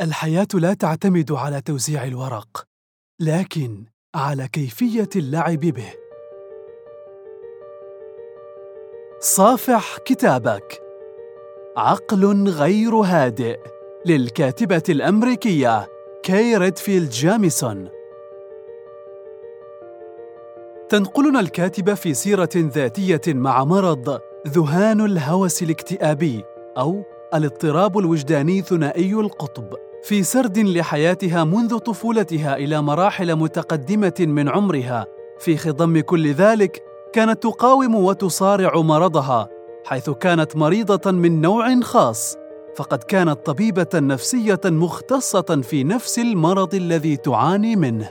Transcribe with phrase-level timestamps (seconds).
[0.00, 2.64] الحياة لا تعتمد على توزيع الورق،
[3.20, 3.84] لكن
[4.14, 5.92] على كيفية اللعب به.
[9.20, 10.82] صافح كتابك.
[11.76, 13.58] عقل غير هادئ
[14.06, 15.88] للكاتبة الأمريكية
[16.22, 17.88] كي ريدفيلد جاميسون.
[20.88, 26.44] تنقلنا الكاتبة في سيرة ذاتية مع مرض ذهان الهوس الاكتئابي
[26.78, 27.02] أو
[27.34, 29.85] الاضطراب الوجداني ثنائي القطب.
[30.06, 35.06] في سرد لحياتها منذ طفولتها إلى مراحل متقدمة من عمرها.
[35.38, 39.48] في خضم كل ذلك كانت تقاوم وتصارع مرضها
[39.84, 42.36] حيث كانت مريضة من نوع خاص.
[42.76, 48.10] فقد كانت طبيبة نفسية مختصة في نفس المرض الذي تعاني منه.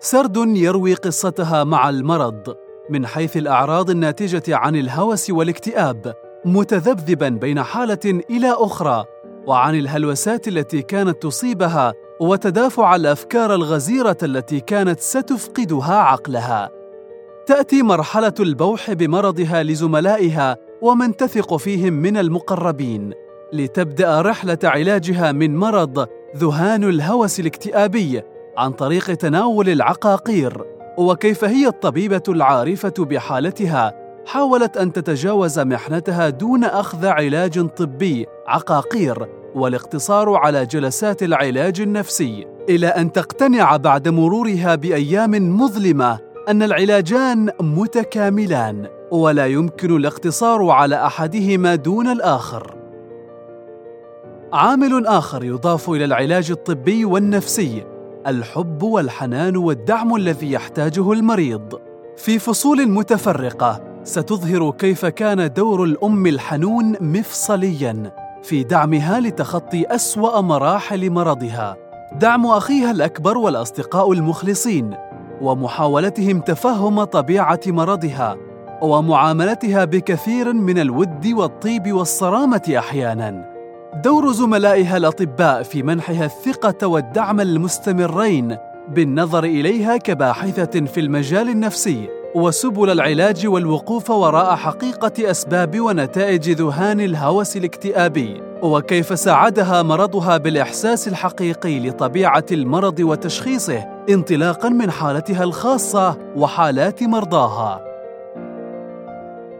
[0.00, 2.56] سرد يروي قصتها مع المرض
[2.90, 9.04] من حيث الأعراض الناتجة عن الهوس والاكتئاب متذبذبا بين حالة إلى أخرى.
[9.48, 16.70] وعن الهلوسات التي كانت تصيبها وتدافع الأفكار الغزيرة التي كانت ستفقدها عقلها.
[17.46, 23.12] تأتي مرحلة البوح بمرضها لزملائها ومن تثق فيهم من المقربين
[23.52, 28.22] لتبدأ رحلة علاجها من مرض ذهان الهوس الاكتئابي
[28.56, 30.64] عن طريق تناول العقاقير.
[30.98, 33.94] وكيف هي الطبيبة العارفة بحالتها؟
[34.26, 39.37] حاولت أن تتجاوز محنتها دون أخذ علاج طبي عقاقير.
[39.58, 48.86] والاقتصار على جلسات العلاج النفسي إلى أن تقتنع بعد مرورها بأيام مظلمة أن العلاجان متكاملان
[49.10, 52.74] ولا يمكن الاقتصار على أحدهما دون الآخر.
[54.52, 57.84] عامل آخر يضاف إلى العلاج الطبي والنفسي
[58.26, 61.80] الحب والحنان والدعم الذي يحتاجه المريض.
[62.16, 68.27] في فصول متفرقة ستظهر كيف كان دور الأم الحنون مفصليا.
[68.42, 71.76] في دعمها لتخطي أسوأ مراحل مرضها.
[72.20, 74.96] دعم أخيها الأكبر والأصدقاء المخلصين
[75.40, 78.36] ومحاولتهم تفهم طبيعة مرضها
[78.82, 83.58] ومعاملتها بكثير من الود والطيب والصرامة أحيانا.
[84.04, 88.56] دور زملائها الأطباء في منحها الثقة والدعم المستمرين
[88.88, 92.17] بالنظر إليها كباحثة في المجال النفسي.
[92.38, 101.88] وسبل العلاج والوقوف وراء حقيقة أسباب ونتائج ذهان الهوس الاكتئابي وكيف ساعدها مرضها بالإحساس الحقيقي
[101.88, 107.84] لطبيعة المرض وتشخيصه انطلاقا من حالتها الخاصة وحالات مرضاها.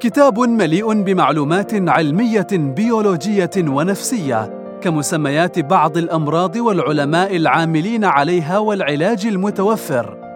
[0.00, 10.27] كتاب مليء بمعلومات علمية بيولوجية ونفسية كمسميات بعض الأمراض والعلماء العاملين عليها والعلاج المتوفر.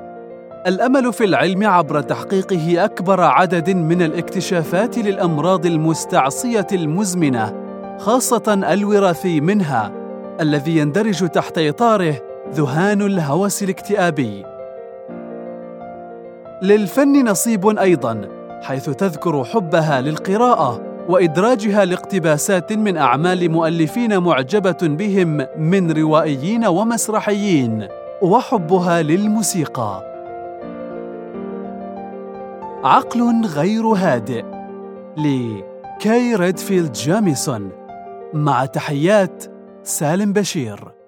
[0.67, 7.55] الأمل في العلم عبر تحقيقه أكبر عدد من الاكتشافات للأمراض المستعصية المزمنة
[7.99, 9.93] خاصة الوراثي منها
[10.41, 12.15] الذي يندرج تحت إطاره
[12.55, 14.45] ذهان الهوس الاكتئابي.
[16.63, 18.29] للفن نصيب أيضا
[18.63, 27.89] حيث تذكر حبها للقراءة وإدراجها لاقتباسات من أعمال مؤلفين معجبة بهم من روائيين ومسرحيين
[28.23, 30.12] وحبها للموسيقى.
[32.85, 34.45] عقل غير هادئ.
[35.17, 37.71] لكاي ريدفيلد جاميسون
[38.35, 39.45] مع تحيات
[39.83, 41.02] سالم بشير.